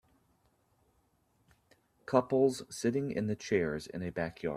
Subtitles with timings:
[2.05, 4.49] Couple sitting in the chairs in a backyard.